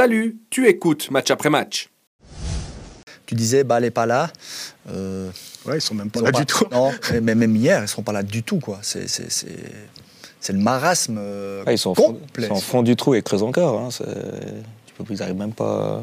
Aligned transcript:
Salut, 0.00 0.38
tu 0.48 0.66
écoutes 0.66 1.10
match 1.10 1.30
après 1.30 1.50
match. 1.50 1.90
Tu 3.26 3.34
disais, 3.34 3.64
bah, 3.64 3.76
elle 3.76 3.82
n'est 3.82 3.90
pas 3.90 4.06
là. 4.06 4.30
Euh, 4.88 5.28
ouais, 5.66 5.76
ils 5.76 5.80
sont 5.82 5.94
même 5.94 6.08
pas 6.08 6.22
là 6.22 6.32
du 6.32 6.46
tout. 6.46 6.64
Non, 6.72 6.90
mais 7.20 7.34
même 7.34 7.54
hier, 7.54 7.82
ils 7.82 7.86
sont 7.86 8.02
pas 8.02 8.12
là 8.12 8.22
du 8.22 8.42
tout, 8.42 8.60
quoi. 8.60 8.78
C'est, 8.80 9.06
c'est, 9.10 9.30
c'est, 9.30 9.58
c'est 10.40 10.54
le 10.54 10.58
marasme 10.58 11.18
euh, 11.20 11.64
Ah, 11.66 11.72
ils 11.72 11.76
sont 11.78 11.90
en 11.90 11.94
fond, 11.94 12.14
complet. 12.14 12.44
ils 12.44 12.48
sont 12.48 12.54
en 12.54 12.60
fond 12.60 12.82
du 12.82 12.96
trou 12.96 13.14
et 13.14 13.20
creusent 13.20 13.42
encore. 13.42 13.78
Hein, 13.78 13.90
c'est- 13.90 14.06
tu 14.86 14.94
peux, 14.96 15.04
ils 15.12 15.18
n'arrivent 15.18 15.36
même 15.36 15.52
pas. 15.52 16.02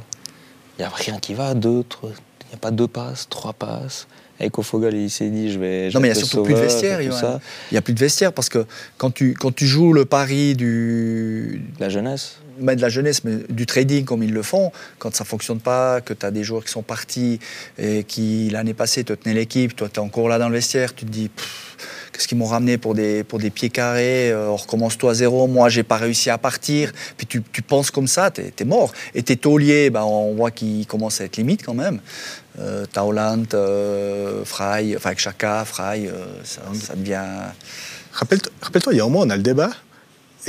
Il 0.77 0.82
n'y 0.84 0.86
a 0.86 0.89
rien 0.89 1.18
qui 1.18 1.34
va. 1.34 1.55
Deux, 1.55 1.84
trois- 1.84 2.11
il 2.11 2.50
n'y 2.50 2.54
a 2.54 2.59
pas 2.59 2.70
deux 2.70 2.88
passes, 2.88 3.27
trois 3.27 3.54
passes. 3.54 4.05
Avec 4.39 4.54
il 4.93 5.09
s'est 5.09 5.32
dit 5.32 5.52
je 5.52 5.57
vais. 5.57 5.89
je 5.89 5.95
Non, 5.95 6.02
mais 6.02 6.09
il 6.09 6.14
y 6.16 6.20
a 6.20 6.23
surtout 6.23 6.43
plus 6.43 6.54
de 6.54 6.59
vestiaire. 6.59 7.02
Il 7.02 7.09
n'y 7.71 7.77
a 7.77 7.82
plus 7.82 7.95
de 7.95 8.00
vestiaire 8.00 8.32
parce 8.32 8.50
que 8.50 8.64
quand 9.00 9.09
tu, 9.09 9.34
quand 9.34 9.55
tu 9.55 9.66
joues 9.66 9.91
le 9.91 10.05
pari 10.05 10.55
du, 10.55 11.64
La 11.79 11.89
jeunesse. 11.89 12.38
Mais 12.60 12.76
de 12.76 12.82
la 12.82 12.89
jeunesse, 12.89 13.24
mais 13.24 13.38
du 13.50 13.66
trading 13.66 14.05
comme 14.05 14.24
ils 14.24 14.34
le 14.34 14.44
font, 14.44 14.71
quand 15.00 15.16
ça 15.16 15.26
fonctionne 15.26 15.60
pas, 15.60 16.02
que 16.02 16.14
tu 16.14 16.25
as 16.25 16.32
des 16.32 16.43
joueurs 16.43 16.64
qui 16.64 16.71
sont 16.71 16.83
partis 16.83 17.39
et 17.78 18.04
qui 18.04 18.50
l'année 18.50 18.74
passée 18.74 19.04
te 19.04 19.14
tenaient 19.14 19.36
l'équipe, 19.36 19.75
toi 19.75 19.89
tu 19.89 20.00
es 20.00 20.04
encore 20.04 20.28
là 20.30 20.39
dans 20.39 20.50
le 20.50 20.56
vestiaire, 20.56 20.93
tu 20.93 21.06
te 21.06 21.11
dis 21.11 21.30
qu'est-ce 22.11 22.28
qu'ils 22.28 22.38
m'ont 22.38 22.46
ramené 22.46 22.78
pour 22.78 22.96
des, 22.96 23.24
pour 23.24 23.39
des 23.39 23.50
pieds 23.50 23.70
carrés, 23.70 24.32
euh, 24.32 24.50
on 24.50 24.56
recommence 24.56 24.97
toi 24.97 25.11
à 25.11 25.14
zéro, 25.14 25.47
moi 25.47 25.70
j'ai 25.70 25.83
pas 25.83 25.97
réussi 25.97 26.30
à 26.30 26.38
partir, 26.38 26.92
puis 27.16 27.28
tu, 27.28 27.43
tu 27.52 27.61
penses 27.61 27.92
comme 27.92 28.07
ça, 28.07 28.32
tu 28.32 28.42
es, 28.42 28.66
mort. 28.66 28.92
Et 29.14 29.24
tes 29.24 29.38
tauliers, 29.38 29.89
ben, 29.89 30.04
on 30.04 30.33
voit 30.33 30.52
qu'ils 30.52 30.88
commencent 30.88 31.21
à 31.21 31.25
être 31.25 31.38
limite 31.38 31.64
quand 31.64 31.75
même. 31.75 32.00
Euh, 32.59 32.86
euh, 33.53 34.45
Fry, 34.45 34.95
enfin 34.95 35.14
Chaka, 35.16 35.64
Fry, 35.66 36.08
euh, 36.08 36.25
ça, 36.44 36.61
ça 36.73 36.95
devient. 36.95 37.23
Rappelle-toi, 38.14 38.52
rappelle-toi, 38.61 38.94
il 38.94 38.97
y 38.97 39.02
a 39.02 39.05
un 39.05 39.09
mois, 39.09 39.25
on 39.25 39.30
a 39.30 39.38
le 39.38 39.44
débat. 39.44 39.69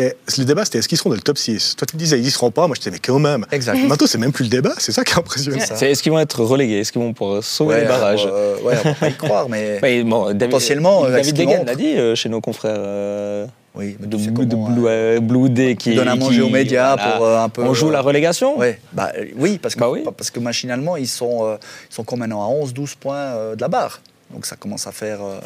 Et 0.00 0.14
le 0.38 0.44
débat, 0.44 0.64
c'était 0.64 0.78
est-ce 0.78 0.86
qu'ils 0.88 0.96
seront 0.96 1.10
dans 1.10 1.16
le 1.16 1.20
top 1.22 1.36
6 1.38 1.74
Toi, 1.76 1.86
tu 1.86 1.96
me 1.96 1.98
disais, 1.98 2.18
ils 2.18 2.26
y 2.26 2.30
seront 2.30 2.50
pas. 2.52 2.66
Moi, 2.68 2.76
je 2.76 2.80
disais, 2.80 2.90
mais 2.92 3.00
quand 3.00 3.18
même. 3.18 3.44
Exact. 3.50 3.76
Maintenant, 3.86 4.06
c'est 4.06 4.18
même 4.18 4.30
plus 4.32 4.44
le 4.44 4.50
débat. 4.50 4.74
C'est 4.78 4.92
ça 4.92 5.02
qui 5.02 5.12
est 5.12 5.18
impressionnant. 5.18 5.58
C'est- 5.74 5.90
Est-ce 5.90 6.02
qu'ils 6.02 6.12
vont 6.12 6.20
être 6.20 6.42
relégués? 6.44 6.78
Est-ce 6.80 6.92
qu'ils 6.92 7.02
vont 7.02 7.12
pouvoir 7.12 7.42
sauver 7.42 7.74
Ouais, 7.74 7.80
les 7.82 7.86
barrages? 7.88 8.26
euh, 8.30 8.56
ouais, 8.62 8.74
on 8.78 8.82
peut 8.90 8.94
pas 9.00 9.08
y 9.08 9.14
croire, 9.16 9.48
mais. 9.48 9.78
Mais 9.82 10.02
bon, 10.04 10.32
Potentiellement, 10.38 11.08
David 11.08 11.34
Degan 11.36 11.48
montrent. 11.58 11.64
l'a 11.66 11.74
dit 11.74 11.96
euh, 11.98 12.14
chez 12.14 12.28
nos 12.28 12.40
confrères 12.40 12.76
euh, 12.78 13.46
Oui, 13.74 13.96
de, 13.98 14.16
tu 14.16 14.24
sais 14.24 14.30
de 14.30 14.36
comment, 14.36 14.70
Blue, 14.70 14.84
euh, 14.86 15.18
Blue 15.20 15.50
Day 15.50 15.74
qui. 15.74 15.94
Donne 15.96 16.06
à 16.08 16.14
manger 16.14 16.36
qui- 16.36 16.42
aux 16.42 16.48
médias 16.48 16.94
voilà. 16.96 17.12
pour 17.16 17.26
euh, 17.26 17.38
un 17.42 17.48
peu. 17.48 17.62
On 17.64 17.74
joue 17.74 17.90
la 17.90 18.00
relégation? 18.00 18.56
Ouais, 18.56 18.78
bah, 18.92 19.10
euh, 19.18 19.24
oui, 19.36 19.58
parce 19.58 19.74
que, 19.74 19.80
Bah 19.80 19.90
oui. 19.90 20.04
parce 20.16 20.30
que 20.30 20.38
machinalement, 20.38 20.96
ils 20.96 21.08
sont, 21.08 21.44
euh, 21.44 21.56
ils 21.90 21.94
sont 21.94 22.04
comme 22.04 22.20
maintenant 22.20 22.42
à 22.44 22.48
11-12 22.64 22.94
points 23.00 23.16
euh, 23.16 23.56
de 23.56 23.60
la 23.60 23.68
barre. 23.68 24.00
Donc 24.32 24.46
ça 24.46 24.54
commence 24.56 24.86
à 24.86 24.92
faire, 24.92 25.18
euh, 25.22 25.40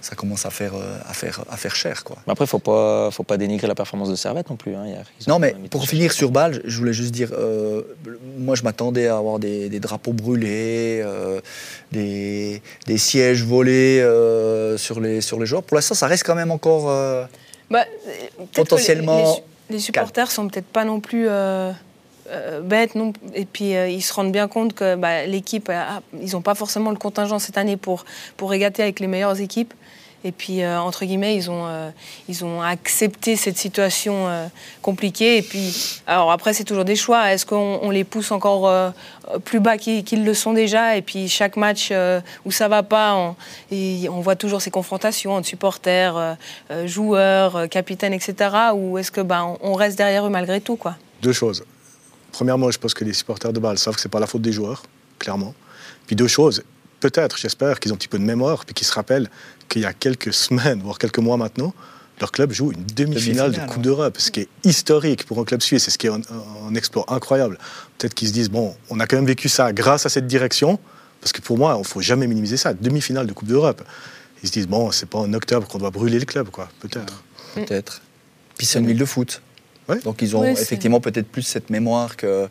ça 0.00 0.14
commence 0.14 0.46
à 0.46 0.50
faire, 0.50 0.74
euh, 0.74 0.96
à 1.08 1.12
faire, 1.12 1.40
à 1.50 1.56
faire 1.56 1.74
cher. 1.74 2.04
Quoi. 2.04 2.16
Mais 2.26 2.32
après, 2.32 2.46
faut 2.46 2.58
pas, 2.60 3.10
faut 3.10 3.24
pas 3.24 3.36
dénigrer 3.36 3.66
la 3.66 3.74
performance 3.74 4.08
de 4.10 4.14
Servette 4.16 4.48
non 4.48 4.56
plus 4.56 4.74
hein, 4.74 4.86
hier. 4.86 5.04
Non, 5.26 5.38
mais 5.38 5.54
pour 5.70 5.86
finir 5.86 6.12
sur 6.12 6.30
Bâle, 6.30 6.60
je 6.64 6.78
voulais 6.78 6.92
juste 6.92 7.10
dire, 7.12 7.30
euh, 7.32 7.82
moi 8.38 8.54
je 8.54 8.62
m'attendais 8.62 9.08
à 9.08 9.16
avoir 9.16 9.38
des, 9.38 9.68
des 9.68 9.80
drapeaux 9.80 10.12
brûlés, 10.12 11.02
euh, 11.04 11.40
des, 11.92 12.62
des 12.86 12.98
sièges 12.98 13.42
volés 13.44 14.00
euh, 14.00 14.76
sur, 14.78 15.00
les, 15.00 15.20
sur 15.20 15.40
les 15.40 15.46
joueurs. 15.46 15.62
Pour 15.62 15.74
l'instant, 15.76 15.94
ça 15.94 16.06
reste 16.06 16.24
quand 16.24 16.34
même 16.36 16.50
encore. 16.50 16.88
euh, 16.90 17.24
Bah, 17.70 17.84
les- 18.06 18.46
Potentiellement 18.54 19.18
Les, 19.18 19.34
su- 19.34 19.40
les 19.70 19.78
supporters 19.80 20.30
sont 20.30 20.48
peut-être 20.48 20.66
pas 20.66 20.84
non 20.84 21.00
plus 21.00 21.26
euh, 22.30 22.58
euh, 22.58 22.60
bêtes, 22.60 22.94
non 22.94 23.12
et 23.34 23.44
puis 23.44 23.76
euh, 23.76 23.88
ils 23.88 24.02
se 24.02 24.12
rendent 24.12 24.32
bien 24.32 24.48
compte 24.48 24.74
que 24.74 24.94
bah, 24.96 25.26
l'équipe, 25.26 25.68
a- 25.70 26.00
ils 26.20 26.32
n'ont 26.32 26.42
pas 26.42 26.54
forcément 26.54 26.90
le 26.90 26.96
contingent 26.96 27.38
cette 27.38 27.58
année 27.58 27.76
pour, 27.76 28.04
pour 28.36 28.50
régater 28.50 28.82
avec 28.82 29.00
les 29.00 29.06
meilleures 29.06 29.40
équipes. 29.40 29.74
Et 30.24 30.32
puis, 30.32 30.62
euh, 30.64 30.80
entre 30.80 31.04
guillemets, 31.04 31.36
ils 31.36 31.48
ont, 31.48 31.66
euh, 31.68 31.90
ils 32.28 32.44
ont 32.44 32.60
accepté 32.60 33.36
cette 33.36 33.56
situation 33.56 34.26
euh, 34.26 34.48
compliquée. 34.82 35.36
Et 35.38 35.42
puis, 35.42 36.00
alors 36.08 36.32
après, 36.32 36.52
c'est 36.52 36.64
toujours 36.64 36.84
des 36.84 36.96
choix. 36.96 37.32
Est-ce 37.32 37.46
qu'on 37.46 37.78
on 37.82 37.90
les 37.90 38.02
pousse 38.02 38.32
encore 38.32 38.66
euh, 38.66 38.90
plus 39.44 39.60
bas 39.60 39.78
qu'ils 39.78 40.24
le 40.24 40.34
sont 40.34 40.54
déjà? 40.54 40.96
Et 40.96 41.02
puis, 41.02 41.28
chaque 41.28 41.56
match 41.56 41.90
euh, 41.92 42.20
où 42.44 42.50
ça 42.50 42.66
va 42.66 42.82
pas, 42.82 43.14
on, 43.70 44.20
voit 44.20 44.34
toujours 44.34 44.60
ces 44.60 44.72
confrontations 44.72 45.34
entre 45.34 45.46
supporters, 45.46 46.16
euh, 46.16 46.34
euh, 46.72 46.86
joueurs, 46.88 47.54
euh, 47.54 47.66
capitaines, 47.68 48.12
etc. 48.12 48.34
Ou 48.74 48.98
est-ce 48.98 49.12
que 49.12 49.20
bah, 49.20 49.46
on 49.60 49.74
reste 49.74 49.96
derrière 49.96 50.26
eux 50.26 50.30
malgré 50.30 50.60
tout 50.60 50.74
quoi? 50.74 50.96
Deux 51.22 51.32
choses. 51.32 51.62
Premièrement, 52.32 52.70
je 52.70 52.78
pense 52.78 52.94
que 52.94 53.04
les 53.04 53.12
supporters 53.12 53.52
de 53.52 53.60
Bâle 53.60 53.78
savent 53.78 53.94
que 53.94 54.00
c'est 54.00 54.08
pas 54.08 54.20
la 54.20 54.26
faute 54.26 54.42
des 54.42 54.52
joueurs, 54.52 54.82
clairement. 55.18 55.54
Puis 56.06 56.16
deux 56.16 56.28
choses. 56.28 56.62
Peut-être, 57.00 57.36
j'espère, 57.38 57.78
qu'ils 57.78 57.92
ont 57.92 57.94
un 57.94 57.98
petit 57.98 58.08
peu 58.08 58.18
de 58.18 58.24
mémoire, 58.24 58.64
puis 58.64 58.74
qu'ils 58.74 58.86
se 58.86 58.92
rappellent 58.92 59.30
qu'il 59.68 59.82
y 59.82 59.84
a 59.84 59.92
quelques 59.92 60.32
semaines, 60.32 60.80
voire 60.82 60.98
quelques 60.98 61.18
mois 61.18 61.36
maintenant, 61.36 61.72
leur 62.20 62.32
club 62.32 62.52
joue 62.52 62.72
une 62.72 62.84
demi-finale 62.84 63.52
de 63.52 63.60
Coupe 63.60 63.76
ouais. 63.76 63.82
d'Europe, 63.82 64.16
ce 64.18 64.30
qui 64.30 64.40
est 64.40 64.48
historique 64.64 65.24
pour 65.24 65.38
un 65.38 65.44
club 65.44 65.62
suisse, 65.62 65.86
et 65.86 65.90
ce 65.90 65.98
qui 65.98 66.08
est 66.08 66.10
un, 66.10 66.20
un 66.68 66.74
exploit 66.74 67.04
incroyable. 67.08 67.58
Peut-être 67.96 68.14
qu'ils 68.14 68.28
se 68.28 68.32
disent, 68.32 68.50
bon, 68.50 68.74
on 68.90 68.98
a 68.98 69.06
quand 69.06 69.16
même 69.16 69.26
vécu 69.26 69.48
ça 69.48 69.72
grâce 69.72 70.06
à 70.06 70.08
cette 70.08 70.26
direction, 70.26 70.80
parce 71.20 71.32
que 71.32 71.40
pour 71.40 71.58
moi, 71.58 71.74
il 71.76 71.80
ne 71.80 71.84
faut 71.84 72.00
jamais 72.00 72.26
minimiser 72.26 72.56
ça, 72.56 72.74
demi-finale 72.74 73.26
de 73.26 73.32
Coupe 73.32 73.48
d'Europe. 73.48 73.82
Ils 74.42 74.48
se 74.48 74.52
disent, 74.52 74.68
bon, 74.68 74.90
c'est 74.90 75.06
pas 75.06 75.18
en 75.18 75.32
octobre 75.32 75.68
qu'on 75.68 75.78
doit 75.78 75.90
brûler 75.90 76.18
le 76.18 76.24
club, 76.24 76.50
quoi, 76.50 76.68
peut-être. 76.80 77.22
Peut-être. 77.54 78.02
Puis 78.56 78.66
c'est 78.66 78.80
une 78.80 78.86
ville 78.86 78.98
de 78.98 79.04
foot. 79.04 79.40
Ouais. 79.88 79.98
Donc 80.04 80.20
ils 80.22 80.36
ont 80.36 80.44
effectivement 80.44 81.00
peut-être 81.00 81.28
plus 81.28 81.42
cette 81.42 81.70
mémoire 81.70 82.16
que, 82.16 82.48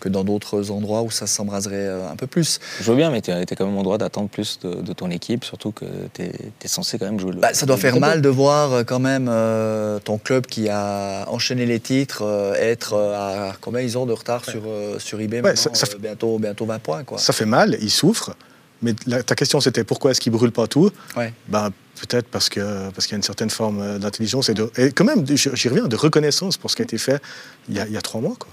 que 0.00 0.08
dans 0.08 0.22
d'autres 0.24 0.70
endroits 0.70 1.02
où 1.02 1.10
ça 1.10 1.26
s'embraserait 1.26 1.74
euh, 1.74 2.08
un 2.10 2.16
peu 2.16 2.26
plus. 2.26 2.60
Je 2.80 2.90
veux 2.90 2.96
bien, 2.96 3.10
mais 3.10 3.20
tu 3.22 3.30
es 3.30 3.44
quand 3.56 3.66
même 3.66 3.76
en 3.76 3.82
droit 3.82 3.98
d'attendre 3.98 4.28
plus 4.28 4.58
de, 4.62 4.74
de 4.82 4.92
ton 4.92 5.10
équipe, 5.10 5.44
surtout 5.44 5.72
que 5.72 5.84
tu 6.14 6.22
es, 6.22 6.68
censé 6.68 6.98
quand 6.98 7.06
même 7.06 7.18
jouer 7.20 7.32
le. 7.32 7.40
Bah, 7.40 7.54
ça 7.54 7.66
doit 7.66 7.76
faire 7.76 7.98
mal 7.98 8.22
de 8.22 8.28
voir 8.28 8.72
euh, 8.72 8.84
quand 8.84 8.98
même 9.00 9.28
euh, 9.28 9.98
ton 10.00 10.18
club 10.18 10.46
qui 10.46 10.68
a 10.68 11.26
enchaîné 11.28 11.66
les 11.66 11.80
titres 11.80 12.22
euh, 12.22 12.54
être 12.54 12.94
euh, 12.94 13.50
à 13.50 13.56
combien 13.60 13.80
ils 13.80 13.96
ont 13.98 14.06
de 14.06 14.12
retard 14.12 14.44
sur, 14.44 14.62
euh, 14.66 14.98
sur 14.98 15.20
eBay 15.20 15.40
Ouais, 15.40 15.56
ça- 15.56 15.70
ça 15.74 15.86
fait- 15.86 15.98
bientôt, 15.98 16.38
bientôt 16.38 16.66
20 16.66 16.78
points. 16.78 17.04
Quoi. 17.04 17.18
Ça 17.18 17.32
fait 17.32 17.46
mal, 17.46 17.76
ils 17.80 17.90
souffrent, 17.90 18.34
mais 18.82 18.94
la- 19.06 19.22
ta 19.22 19.34
question 19.34 19.60
c'était 19.60 19.84
pourquoi 19.84 20.10
est-ce 20.10 20.20
qu'ils 20.20 20.32
brûlent 20.32 20.52
pas 20.52 20.66
tout 20.66 20.90
Ouais. 21.16 21.32
ben, 21.48 21.70
Peut-être 21.98 22.26
parce 22.28 22.50
qu'il 22.50 22.62
parce 22.94 23.06
qu'il 23.06 23.12
y 23.12 23.14
a 23.14 23.16
une 23.16 23.22
certaine 23.22 23.48
forme 23.48 23.80
euh, 23.80 23.98
d'intelligence 23.98 24.50
et, 24.50 24.54
de, 24.54 24.70
et 24.76 24.92
quand 24.92 25.04
même, 25.04 25.26
j'y 25.26 25.48
j'y 25.54 25.68
reviens, 25.70 25.86
de 25.88 25.96
reconnaissance 25.96 26.58
pour 26.58 26.70
ce 26.70 26.76
qui 26.76 26.82
a 26.82 26.84
été 26.84 26.98
fait 26.98 27.22
il 27.70 27.74
y 27.74 27.80
a, 27.80 27.86
il 27.86 27.92
y 27.92 27.96
a 27.96 28.02
trois 28.02 28.20
mois. 28.20 28.34
Quoi. 28.38 28.48